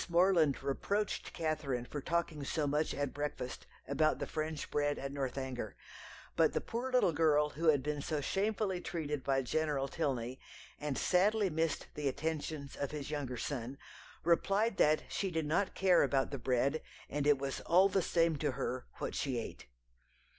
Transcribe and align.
Morland 0.09 0.63
reproached 0.63 1.31
Catherine 1.31 1.85
for 1.85 2.01
talking 2.01 2.43
so 2.43 2.65
much 2.65 2.91
at 2.95 3.13
breakfast 3.13 3.67
about 3.87 4.17
the 4.17 4.25
French 4.25 4.71
bread 4.71 4.97
at 4.97 5.11
Northanger, 5.11 5.75
but 6.35 6.53
the 6.53 6.59
poor 6.59 6.91
little 6.91 7.11
girl 7.13 7.49
who 7.51 7.67
had 7.67 7.83
been 7.83 8.01
so 8.01 8.19
shamefully 8.19 8.81
treated 8.81 9.23
by 9.23 9.43
General 9.43 9.87
Tilney, 9.87 10.39
and 10.79 10.97
sadly 10.97 11.51
missed 11.51 11.85
the 11.93 12.07
attentions 12.07 12.75
of 12.75 12.89
his 12.89 13.11
younger 13.11 13.37
son, 13.37 13.77
replied 14.23 14.77
that 14.77 15.03
she 15.07 15.29
did 15.29 15.45
not 15.45 15.75
care 15.75 16.01
about 16.01 16.31
the 16.31 16.39
bread, 16.39 16.81
and 17.07 17.27
it 17.27 17.37
was 17.37 17.59
all 17.59 17.87
the 17.87 18.01
same 18.01 18.37
to 18.37 18.53
her 18.53 18.87
what 18.95 19.13
she 19.13 19.37
ate. 19.37 19.67